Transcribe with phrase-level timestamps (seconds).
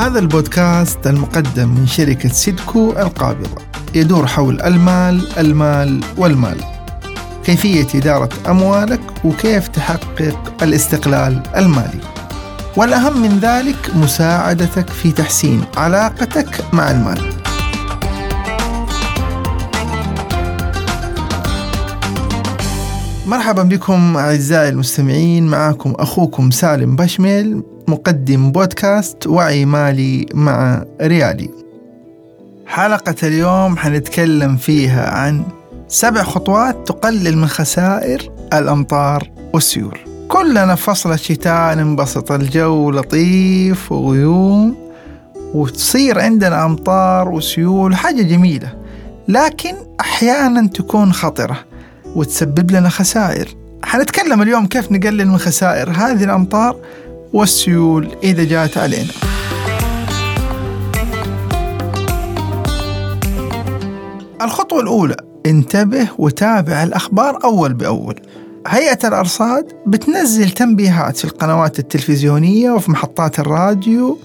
[0.00, 3.62] هذا البودكاست المقدم من شركة سيدكو القابضة.
[3.94, 6.56] يدور حول المال المال والمال.
[7.44, 12.00] كيفية إدارة أموالك وكيف تحقق الاستقلال المالي.
[12.76, 17.32] والأهم من ذلك مساعدتك في تحسين علاقتك مع المال.
[23.26, 27.69] مرحبا بكم أعزائي المستمعين معكم أخوكم سالم بشميل.
[27.90, 31.50] مقدم بودكاست وعي مالي مع ريالي.
[32.66, 35.42] حلقة اليوم حنتكلم فيها عن
[35.88, 39.98] سبع خطوات تقلل من خسائر الأمطار والسيول
[40.28, 44.76] كلنا في فصل الشتاء ننبسط الجو لطيف وغيوم
[45.54, 48.72] وتصير عندنا أمطار وسيول حاجة جميلة.
[49.28, 51.58] لكن أحيانا تكون خطرة
[52.16, 53.56] وتسبب لنا خسائر.
[53.82, 56.76] حنتكلم اليوم كيف نقلل من خسائر هذه الأمطار
[57.32, 59.12] والسيول إذا جاءت علينا.
[64.42, 68.20] الخطوة الأولى انتبه وتابع الأخبار أول بأول.
[68.66, 74.18] هيئة الأرصاد بتنزل تنبيهات في القنوات التلفزيونية وفي محطات الراديو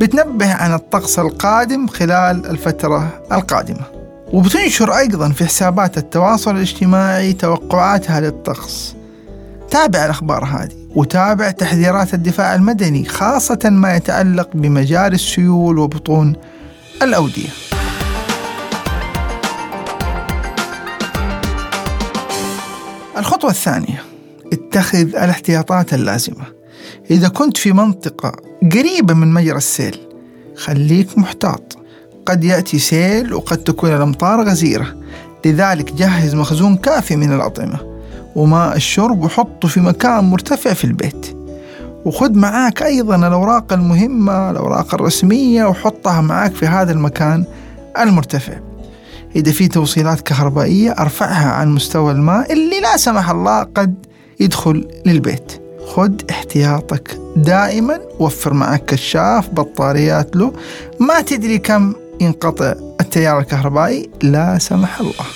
[0.00, 3.82] بتنبه عن الطقس القادم خلال الفترة القادمة.
[4.32, 8.94] وبتنشر أيضا في حسابات التواصل الاجتماعي توقعاتها للطقس.
[9.70, 10.85] تابع الأخبار هذه.
[10.96, 16.36] وتابع تحذيرات الدفاع المدني خاصة ما يتعلق بمجاري السيول وبطون
[17.02, 17.48] الأودية.
[23.18, 24.02] الخطوة الثانية
[24.52, 26.44] اتخذ الاحتياطات اللازمة.
[27.10, 28.32] إذا كنت في منطقة
[28.72, 29.98] قريبة من مجرى السيل
[30.56, 31.78] خليك محتاط.
[32.26, 34.94] قد يأتي سيل وقد تكون الأمطار غزيرة.
[35.44, 37.95] لذلك جهز مخزون كافي من الأطعمة.
[38.36, 41.36] وماء الشرب وحطه في مكان مرتفع في البيت.
[42.04, 47.44] وخذ معاك أيضا الأوراق المهمة الأوراق الرسمية وحطها معاك في هذا المكان
[47.98, 48.52] المرتفع.
[49.36, 53.94] إذا في توصيلات كهربائية أرفعها عن مستوى الماء اللي لا سمح الله قد
[54.40, 55.62] يدخل للبيت.
[55.86, 60.52] خذ احتياطك دائما وفر معك كشاف بطاريات له
[61.00, 65.35] ما تدري كم ينقطع التيار الكهربائي لا سمح الله.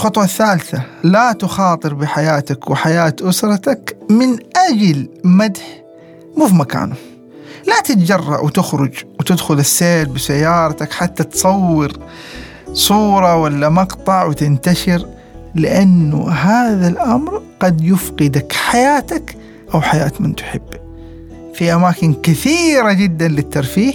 [0.00, 0.82] الخطوة الثالثة.
[1.04, 4.36] لا تخاطر بحياتك وحياة أسرتك من
[4.70, 5.82] أجل مدح
[6.36, 6.94] مو في مكانه.
[7.66, 11.92] لا تتجرأ وتخرج وتدخل السيل بسيارتك حتى تصور
[12.72, 15.06] صورة ولا مقطع وتنتشر
[15.54, 19.36] لأنه هذا الأمر قد يفقدك حياتك
[19.74, 20.62] أو حياة من تحب.
[21.54, 23.92] في أماكن كثيرة جدا للترفيه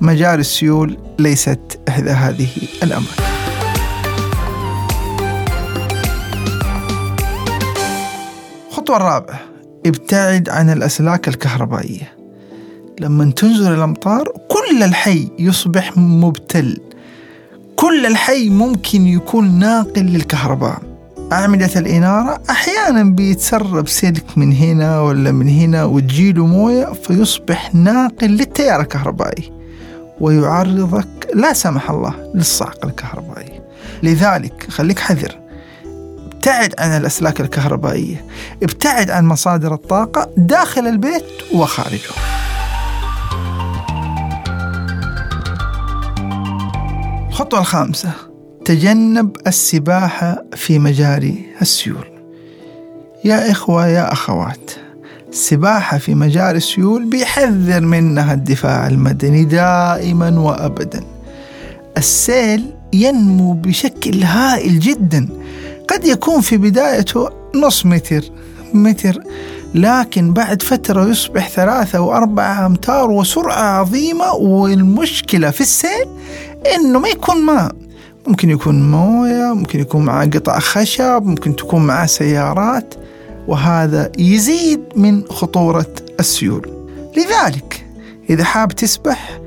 [0.00, 2.48] مجال السيول ليست إحدى هذه
[2.82, 3.27] الأماكن.
[8.88, 9.40] الخطوة الرابعة
[9.86, 12.12] ابتعد عن الأسلاك الكهربائية.
[13.00, 16.80] لما تنزل الأمطار كل الحي يصبح مبتل.
[17.76, 20.82] كل الحي ممكن يكون ناقل للكهرباء.
[21.32, 28.80] أعمدة الإنارة أحيانا بيتسرب سلك من هنا ولا من هنا وتجيله موية فيصبح ناقل للتيار
[28.80, 29.52] الكهربائي.
[30.20, 33.60] ويعرضك لا سمح الله للصعق الكهربائي.
[34.02, 35.47] لذلك خليك حذر.
[36.38, 38.24] ابتعد عن الأسلاك الكهربائية
[38.62, 42.10] ابتعد عن مصادر الطاقة داخل البيت وخارجه.
[47.28, 48.10] الخطوة الخامسة
[48.64, 52.08] تجنب السباحة في مجاري السيول.
[53.24, 54.70] يا إخوة يا أخوات
[55.28, 61.04] السباحة في مجاري السيول بيحذر منها الدفاع المدني دائما وأبدا.
[61.96, 65.28] السيل ينمو بشكل هائل جدا.
[65.88, 68.24] قد يكون في بدايته نص متر
[68.74, 69.22] متر
[69.74, 74.32] لكن بعد فترة يصبح ثلاثة وأربعة أمتار وسرعة عظيمة.
[74.32, 76.06] والمشكلة في السيل
[76.74, 77.72] إنه ما يكون ماء.
[78.26, 82.94] ممكن يكون موية ممكن يكون معاه قطع خشب ممكن تكون معاه سيارات
[83.48, 85.86] وهذا يزيد من خطورة
[86.20, 86.70] السيول.
[87.16, 87.86] لذلك
[88.30, 89.40] إذا حاب تسبح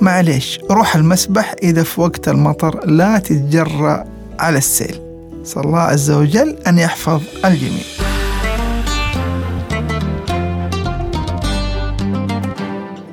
[0.00, 4.04] معليش روح المسبح إذا في وقت المطر لا تتجرأ
[4.38, 5.11] على السيل.
[5.44, 7.84] أسأل الله عز وجل أن يحفظ الجميع.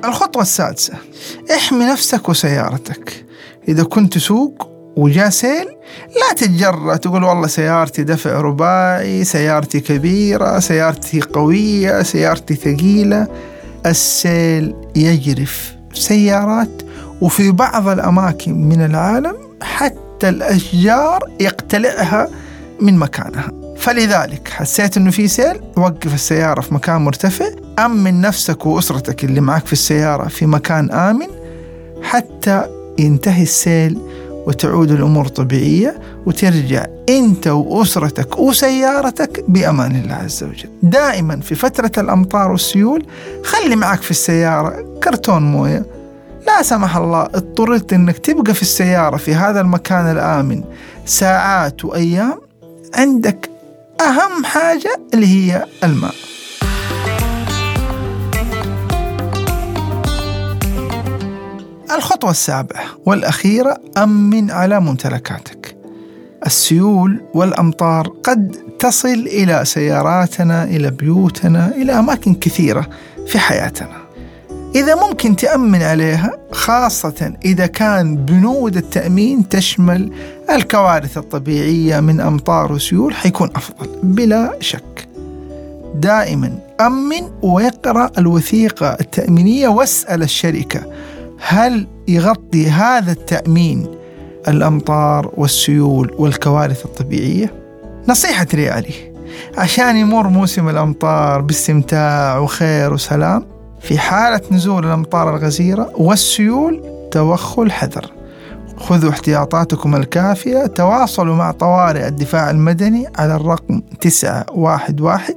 [0.04, 0.94] الخطوة السادسة
[1.56, 3.24] احمي نفسك وسيارتك.
[3.68, 5.66] إذا كنت تسوق وجاء سيل
[5.96, 13.28] لا تتجرأ تقول والله سيارتي دفع رباعي سيارتي كبيرة سيارتي قوية سيارتي ثقيلة.
[13.86, 16.82] السيل يجرف سيارات
[17.20, 22.28] وفي بعض الأماكن من العالم حتى الأشجار يقتلعها
[22.80, 23.52] من مكانها.
[23.76, 27.44] فلذلك حسيت إنه في سيل وقف السيارة في مكان مرتفع
[27.78, 31.26] أمن نفسك وأسرتك اللي معك في السيارة في مكان آمن
[32.02, 32.64] حتى
[32.98, 33.98] ينتهي السيل
[34.46, 40.68] وتعود الأمور طبيعية وترجع أنت وأسرتك وسيارتك بأمان الله عز وجل.
[40.82, 43.06] دائما في فترة الأمطار والسيول
[43.44, 45.86] خلي معك في السيارة كرتون موية
[46.46, 50.64] لا سمح الله اضطررت إنك تبقى في السيارة في هذا المكان الآمن
[51.06, 52.40] ساعات وأيام
[52.94, 53.50] عندك
[54.00, 56.14] أهم حاجة اللي هي الماء.
[61.96, 65.76] الخطوة السابعة والأخيرة أمن على ممتلكاتك.
[66.46, 72.88] السيول والأمطار قد تصل إلى سياراتنا إلى بيوتنا إلى أماكن كثيرة
[73.26, 73.99] في حياتنا.
[74.74, 80.12] إذا ممكن تأمن عليها خاصة إذا كان بنود التأمين تشمل
[80.50, 85.08] الكوارث الطبيعية من أمطار وسيول حيكون أفضل بلا شك
[85.94, 90.80] دائما أمن ويقرأ الوثيقة التأمينية واسأل الشركة
[91.40, 93.86] هل يغطي هذا التأمين
[94.48, 97.54] الأمطار والسيول والكوارث الطبيعية؟
[98.08, 99.12] نصيحة ريالي
[99.58, 103.49] عشان يمر موسم الأمطار باستمتاع وخير وسلام
[103.80, 108.10] في حالة نزول الأمطار الغزيرة والسيول توخوا الحذر
[108.76, 115.34] خذوا احتياطاتكم الكافية تواصلوا مع طوارئ الدفاع المدني على الرقم 911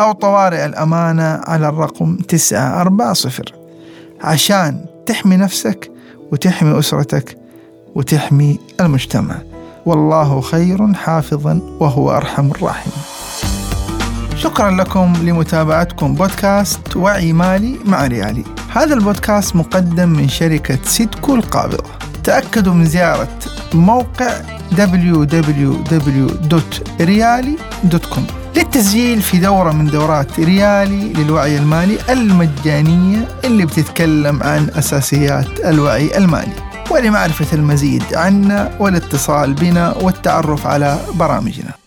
[0.00, 3.44] أو طوارئ الأمانة على الرقم 940
[4.20, 5.90] عشان تحمي نفسك
[6.32, 7.38] وتحمي أسرتك
[7.94, 9.34] وتحمي المجتمع.
[9.86, 12.96] والله خير حافظا وهو أرحم الراحمين.
[14.40, 18.44] شكرا لكم لمتابعتكم بودكاست وعي مالي مع ريالي.
[18.72, 21.90] هذا البودكاست مقدم من شركة سيدكو القابضة.
[22.24, 23.38] تأكدوا من زيارة
[23.74, 24.30] موقع
[24.72, 25.00] www.riali.com
[28.56, 36.52] للتسجيل في دورة من دورات ريالي للوعي المالي المجانية اللي بتتكلم عن أساسيات الوعي المالي
[36.90, 41.79] ولمعرفة المزيد عنا والاتصال بنا والتعرف على برامجنا.